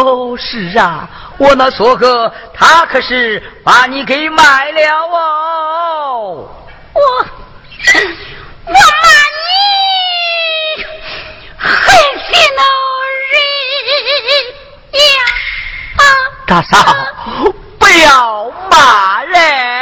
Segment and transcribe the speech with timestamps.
[0.00, 6.48] 哦，是啊，我那说哥他可是把你给卖了哦。
[6.92, 7.00] 我
[8.66, 8.74] 我骂
[9.36, 9.44] 你
[11.56, 12.62] 狠心的
[13.30, 13.34] 人
[14.92, 15.18] 呀！
[15.96, 16.02] 啊，
[16.46, 16.74] 大嫂，
[17.78, 19.79] 不要骂人。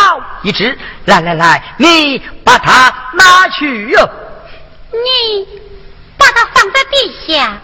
[0.42, 0.76] 一只。
[1.04, 4.10] 来来来，你把它拿去哟。
[4.92, 5.46] 你
[6.18, 7.58] 把它放在地下。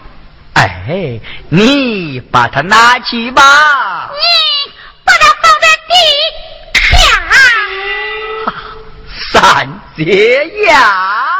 [0.53, 1.19] 哎，
[1.49, 4.09] 你把它拿去吧。
[4.11, 4.71] 你
[5.03, 5.93] 把它放在地
[6.73, 6.87] 下。
[9.31, 11.38] 三姐呀。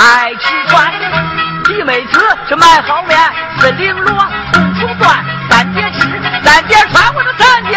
[0.00, 0.90] 卖吃穿，
[1.68, 2.18] 李妹子
[2.48, 3.18] 是卖好面，
[3.58, 5.14] 是绫罗红绸缎，
[5.50, 6.08] 三姐吃，
[6.42, 7.76] 三姐穿，我的三姐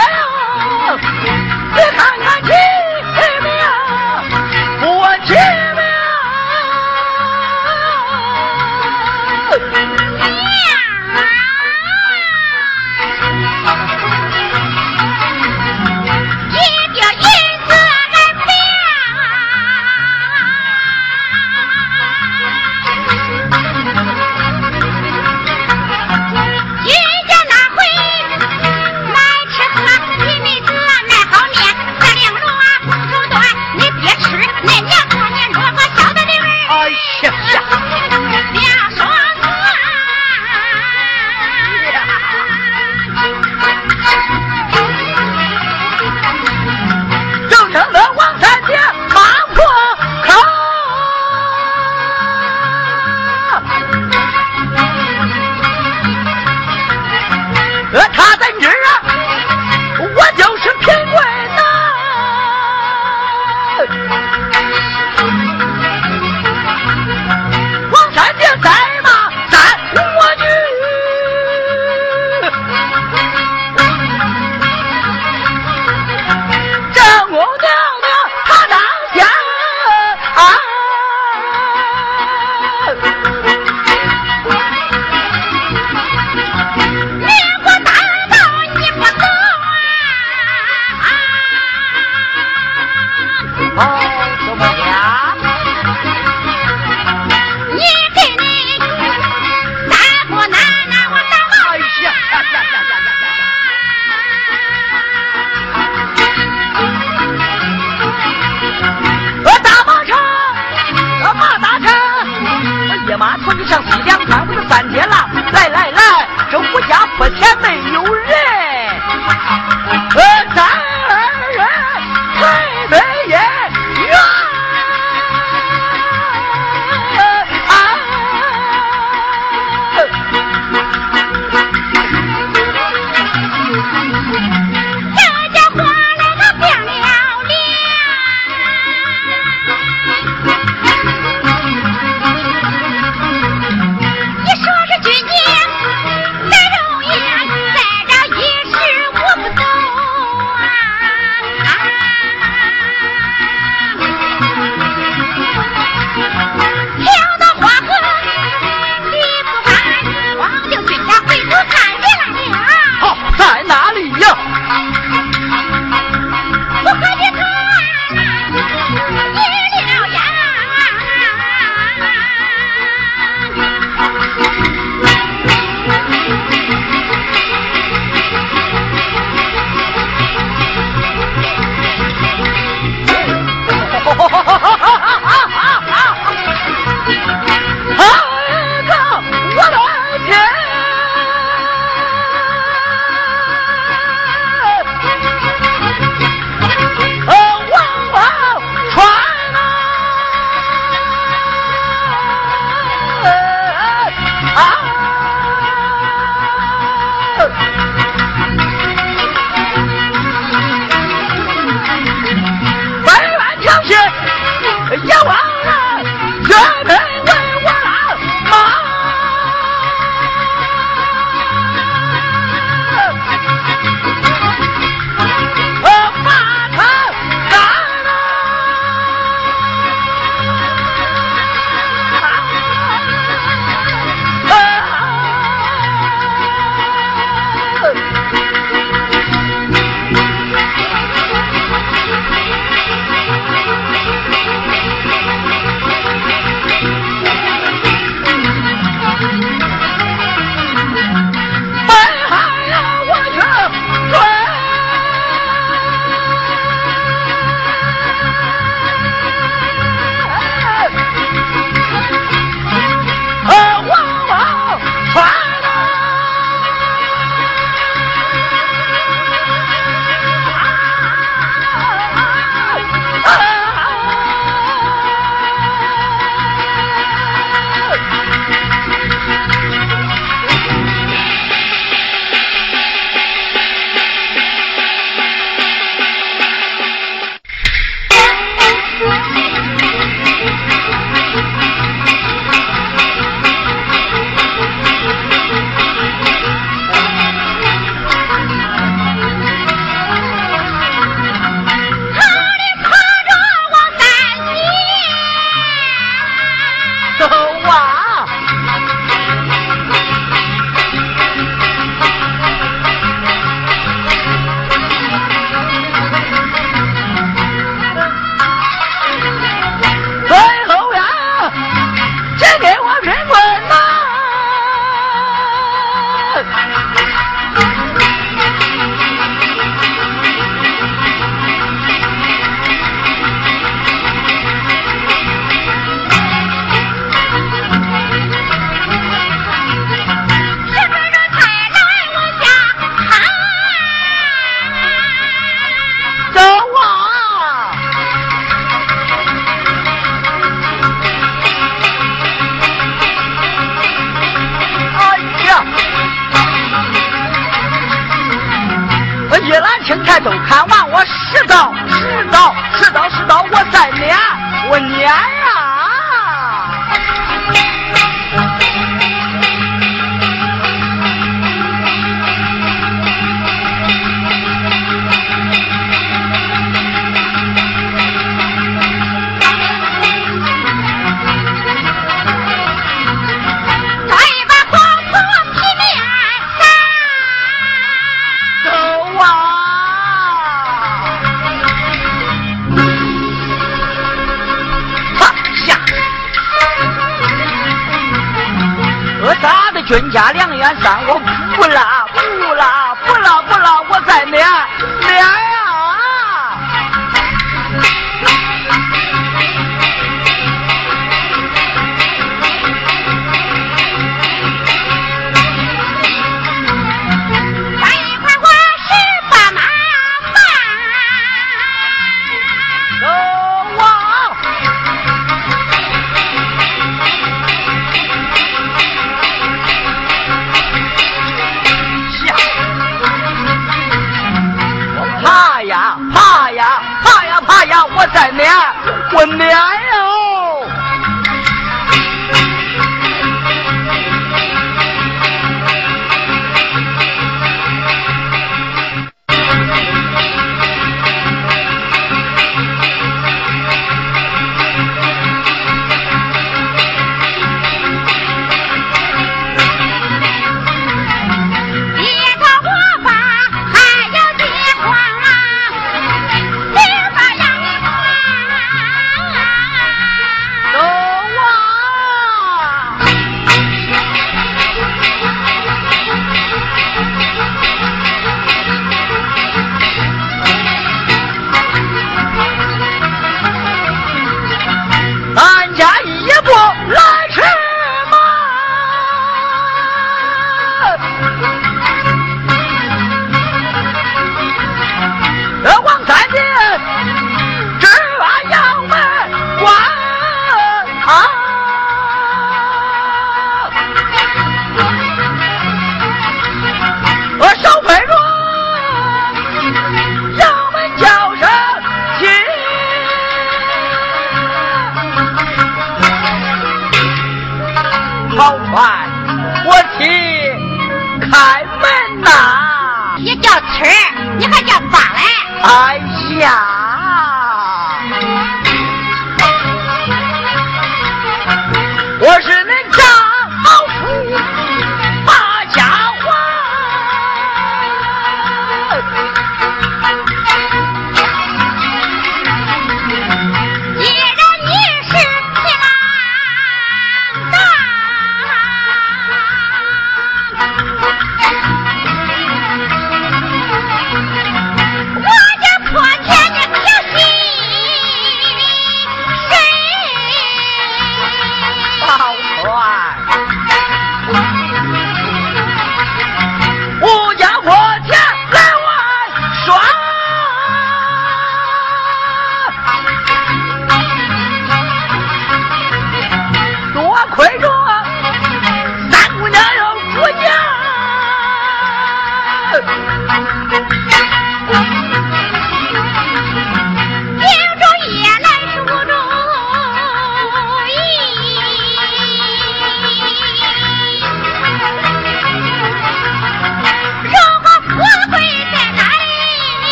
[113.87, 118.63] 一两天子就三天了，来来来，这我家坡前没有人。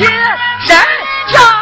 [0.00, 0.08] 听
[0.66, 0.74] 神
[1.28, 1.59] 枪。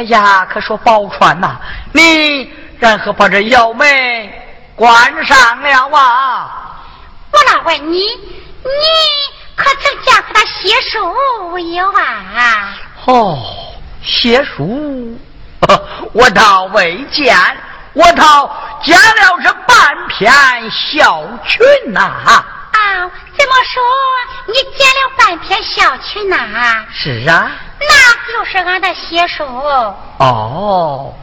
[0.00, 0.48] 哎呀呀！
[0.50, 1.60] 可说宝钏呐，
[1.92, 3.86] 你然后把这窑门
[4.74, 4.90] 关
[5.26, 6.80] 上了啊？
[7.30, 8.70] 我老问你，你
[9.54, 12.74] 可曾见过他写书没有啊？
[13.04, 13.42] 哦，
[14.02, 15.18] 写书，
[16.14, 17.36] 我倒未见，
[17.92, 18.50] 我倒
[18.82, 20.32] 见了这半篇
[20.70, 22.00] 小群呐。
[22.00, 23.82] 啊，怎么说
[24.46, 26.86] 你见了半篇小群呐？
[26.90, 27.50] 是啊。
[27.80, 29.44] 那就是俺的写书
[30.18, 31.14] 哦，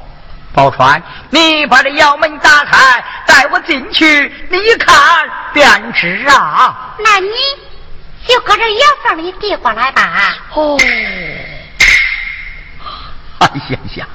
[0.53, 4.95] 宝钏，你把这窑门打开，带我进去，你一看
[5.53, 6.95] 便知啊。
[6.99, 7.29] 那你
[8.27, 10.35] 就搁这窑缝里递过来吧。
[10.53, 10.77] 哦，
[13.39, 14.07] 哎呀呀，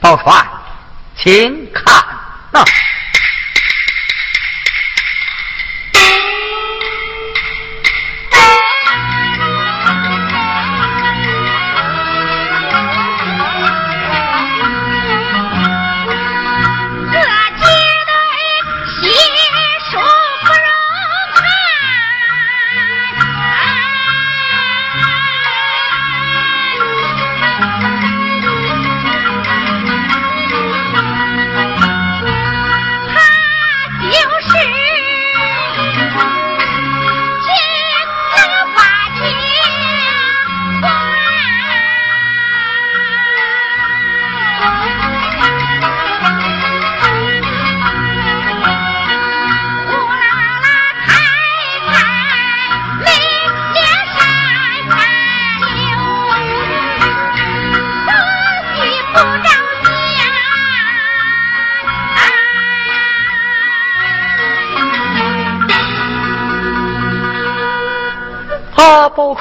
[0.00, 0.42] 宝钏，
[1.16, 1.84] 请看
[2.52, 2.60] 呐。
[2.60, 2.64] 宝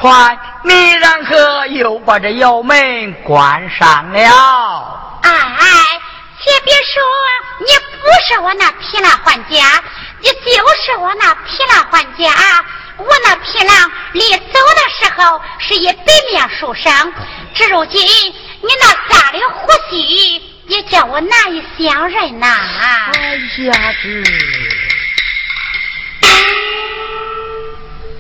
[0.05, 5.19] 钏，你然何又把这窑门关上了？
[5.23, 5.31] 哎，
[6.39, 7.01] 且别说
[7.59, 7.65] 你
[8.01, 9.83] 不是我那皮郎还家，
[10.21, 10.51] 你就
[10.83, 12.31] 是我那皮郎还家。
[12.97, 17.13] 我那皮囊离走的时候是一百面书生，
[17.53, 22.47] 至如今你那三的呼吸也叫我难以相认呐。
[23.13, 24.94] 哎呀，这。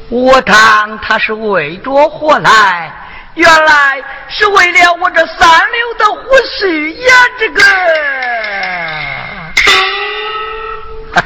[0.09, 2.91] 我当他是为着何来？
[3.35, 6.21] 原来是为了我这三流的胡
[6.57, 7.13] 须呀！
[7.37, 7.61] 这个，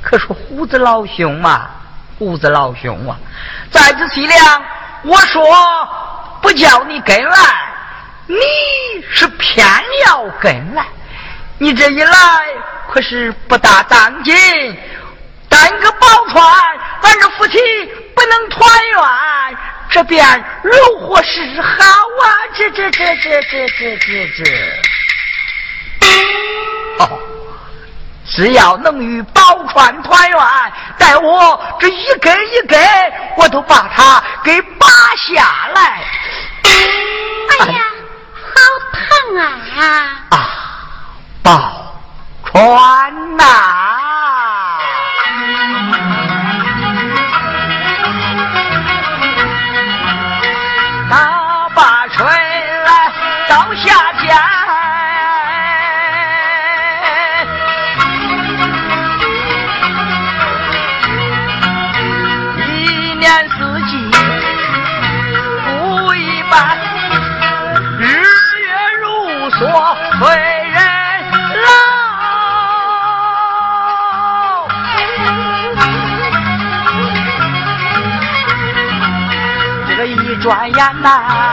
[0.00, 1.68] 可是胡子老兄嘛，
[2.18, 3.18] 胡子老兄啊，
[3.70, 4.64] 在这西凉，
[5.02, 5.44] 我说
[6.40, 7.36] 不叫你跟来，
[8.26, 8.36] 你
[9.12, 9.66] 是偏
[10.06, 10.86] 要跟来，
[11.58, 12.14] 你这一来
[12.90, 14.34] 可是不大当紧。
[15.50, 16.40] 单个宝钏，
[17.02, 17.58] 俺这夫妻
[18.14, 18.98] 不能团圆
[19.90, 20.24] 这便
[20.62, 22.24] 如何是好啊？
[22.56, 24.44] 这这这这这这这这，
[27.00, 27.18] 哦，
[28.28, 30.38] 只要能与宝钏团圆，
[30.96, 32.78] 待我这一根一根，
[33.36, 34.86] 我都把它给拔
[35.16, 36.04] 下来。
[36.62, 37.84] 哎呀，
[38.54, 38.60] 好
[38.92, 39.36] 疼
[39.76, 39.82] 啊！
[40.30, 40.34] 啊，
[41.42, 41.50] 宝
[42.52, 43.99] 钏呐！
[80.80, 81.49] 干吧！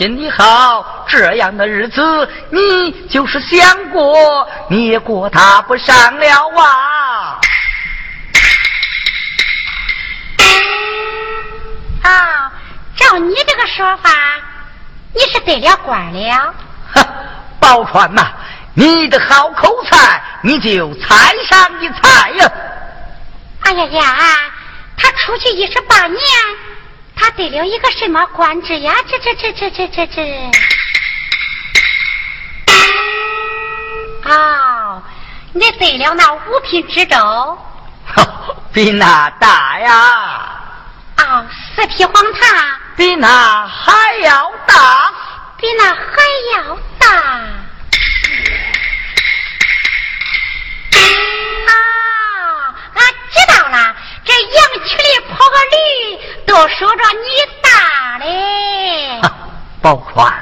[0.00, 7.38] 今以后，这样的日子，你就是想过，你也过他不上了啊！
[12.02, 12.50] 啊，
[12.96, 14.10] 照你这个说法，
[15.12, 16.54] 你是得了官了。
[16.94, 17.04] 哼，
[17.60, 18.26] 宝钏呐，
[18.72, 22.50] 你的好口才，你就猜上一猜呀！
[23.64, 24.16] 哎呀呀，
[24.96, 26.18] 他出去一十八年，
[27.20, 28.94] 他得了一个什么官职呀？
[29.06, 30.50] 这这这这这这这！
[34.24, 35.02] 哦，
[35.52, 37.58] 你得了那五品知州，
[38.72, 40.62] 比那大呀！
[41.18, 41.44] 哦，
[41.76, 45.12] 四匹黄塔，比那还要大，
[45.58, 46.00] 比那还
[46.54, 47.08] 要大。
[53.32, 53.94] 知道了，
[54.40, 55.76] 这羊群里跑个驴，
[56.46, 57.28] 都说着你
[57.60, 59.20] 大嘞。
[59.82, 60.32] 宝钏，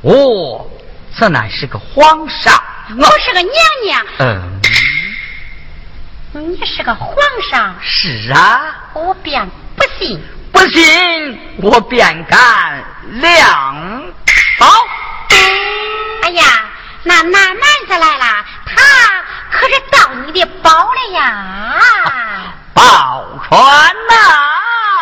[0.00, 0.70] 我
[1.18, 2.58] 这乃是个皇上，
[2.98, 3.52] 我是个娘
[3.84, 4.06] 娘。
[4.20, 4.58] 嗯，
[6.32, 7.14] 你是个皇
[7.50, 7.74] 上。
[7.82, 9.46] 是啊，我便
[9.76, 10.18] 不信。
[10.50, 12.82] 不信，我便敢
[13.20, 14.12] 亮
[14.58, 14.66] 宝。
[16.22, 16.42] 哎呀，
[17.02, 18.82] 那那男子来了，他
[19.50, 22.54] 可是盗你的宝了呀！
[22.74, 23.60] 宝船
[24.08, 25.01] 呐！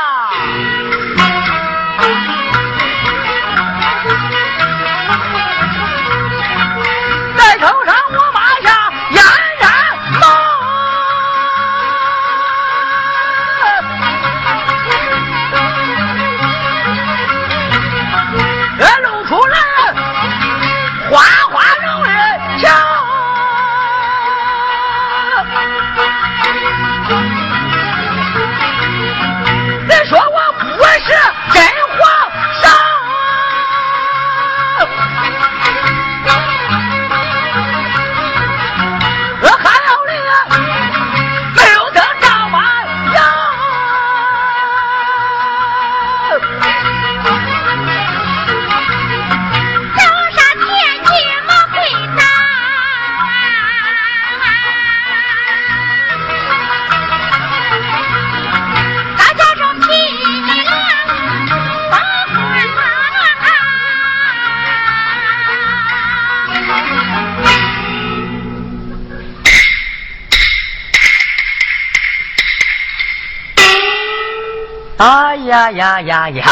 [75.70, 76.44] 呀呀呀呀！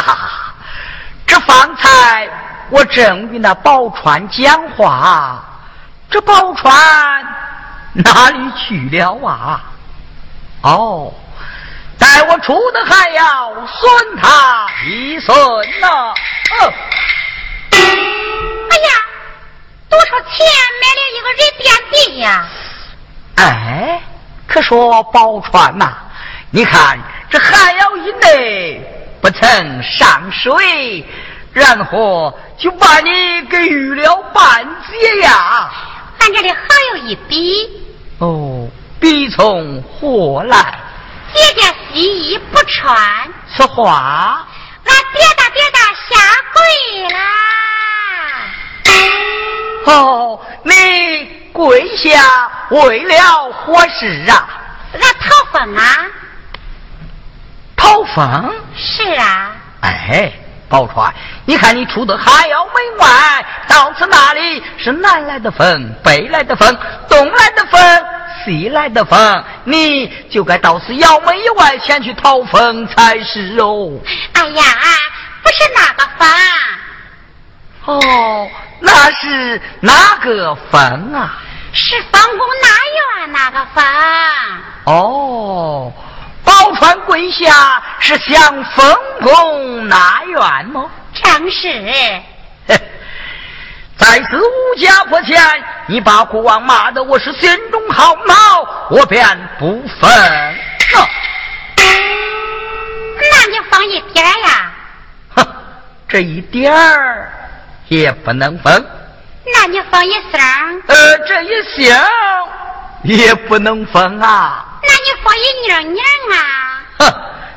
[1.26, 2.28] 这方才
[2.70, 5.42] 我正与那宝钏讲话，
[6.10, 6.70] 这宝钏
[7.92, 9.62] 哪里去了啊？
[10.62, 11.12] 哦，
[11.98, 15.36] 待我出的还要损他一损
[15.80, 15.88] 呢。
[15.88, 16.72] 哦，
[17.72, 18.90] 哎呀，
[19.88, 20.46] 多少钱
[20.80, 22.46] 买了一个人垫地呀？
[23.36, 24.00] 哎，
[24.46, 25.96] 可说宝钏呐，
[26.50, 26.98] 你看。
[27.30, 28.87] 这寒窑以内
[29.20, 31.04] 不曾上水，
[31.52, 35.70] 然后就把你给遇了半截呀？
[36.20, 36.58] 俺这里还
[36.92, 37.68] 有一笔。
[38.18, 38.68] 哦，
[39.00, 40.78] 笔从何来？
[41.34, 42.96] 姐姐洗衣不穿。
[43.54, 44.46] 此话。
[44.84, 46.16] 俺跌哒跌哒下
[46.54, 46.60] 跪
[47.10, 47.18] 啦。
[49.86, 50.70] 哦，你
[51.52, 54.48] 跪下为了何事啊？
[54.92, 56.06] 俺讨婚啊。
[57.88, 60.30] 讨风是啊，哎，
[60.68, 61.10] 宝钏，
[61.46, 66.68] 你看你出的还要门外，到此那里是南来的风，北来的风，
[67.08, 67.80] 东来的风，
[68.44, 73.98] 西来的风，你就该到此窑门以外前去讨风才是哦。
[74.34, 74.62] 哎呀，
[75.42, 76.28] 不是那个风，
[77.86, 80.80] 哦，那是哪个风
[81.14, 81.38] 啊？
[81.72, 82.70] 是方公南
[83.22, 83.82] 院那个风。
[84.84, 85.90] 哦。
[86.48, 90.90] 宝钏跪下是向封公纳怨吗？
[91.12, 92.22] 正是。
[93.98, 95.36] 在此无家破前，
[95.88, 99.26] 你把国王骂得我是心中好恼，我便
[99.58, 100.10] 不分。
[103.30, 104.72] 那你放一点呀？
[105.36, 105.46] 哼，
[106.08, 107.30] 这一点儿
[107.88, 108.86] 也不能分。
[109.52, 110.82] 那你放一声？
[110.86, 111.94] 呃，这一星
[113.02, 114.64] 也不能分啊。
[114.82, 116.36] 那你放一娘娘啊？
[116.98, 117.12] 哼，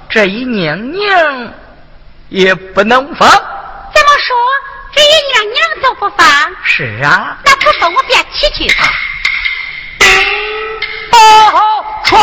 [0.09, 1.53] 这一娘娘
[2.29, 3.29] 也不能放。
[3.29, 4.35] 怎么说？
[4.93, 6.27] 这一娘娘都不放？
[6.63, 7.37] 是啊。
[7.45, 8.67] 那不放我便起去。
[11.09, 11.17] 宝
[12.05, 12.17] 钏。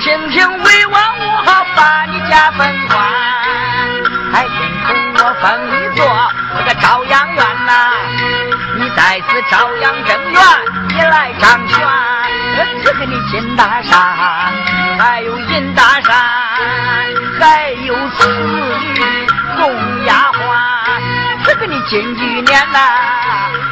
[0.00, 1.02] 亲情为王，
[1.44, 2.98] 我把你家分官，
[4.32, 6.06] 还辛苦我封你做
[6.56, 7.36] 那个朝阳院
[7.66, 7.92] 呐、
[8.78, 10.42] 你在此朝阳正院，
[10.88, 11.86] 你来掌权，
[12.82, 14.00] 这给你金大山，
[14.98, 16.16] 还有银大山，
[17.38, 18.28] 还有四
[18.94, 19.26] 女
[19.56, 22.78] 红丫鬟，这给你金玉莲呐、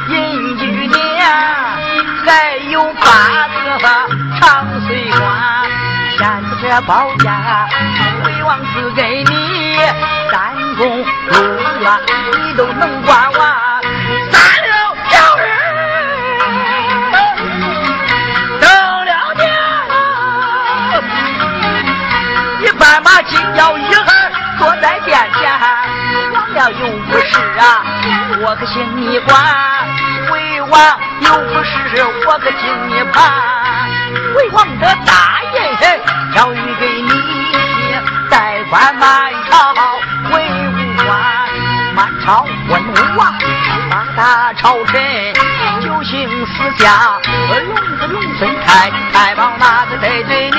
[0.07, 1.27] 银玉莲，
[2.25, 3.01] 还有八
[3.65, 3.79] 个
[4.39, 4.70] 长。
[6.79, 7.67] 包家，
[8.23, 9.77] 魏王赐给你
[10.31, 11.35] 三宫六
[11.81, 11.91] 院，
[12.45, 13.39] 你都能管完。
[14.31, 14.71] 三六
[15.09, 15.43] 九日，
[18.61, 18.63] 等
[19.05, 19.43] 了年，
[22.61, 25.51] 你斑马金腰一孩坐在殿前，
[26.33, 27.83] 王了有不是啊？
[28.43, 29.35] 我可心你管，
[30.31, 31.69] 魏王有不是，
[32.27, 33.19] 我可听你盘。
[34.35, 35.30] 魏王的大
[36.31, 37.09] 印交予给你，
[38.29, 39.73] 代管满朝
[40.31, 41.09] 文武官，
[41.93, 43.37] 满朝文武啊，
[43.89, 45.01] 八大朝臣
[45.81, 47.19] 就姓四家，
[47.49, 50.57] 龙子龙孙太太保那个得罪你。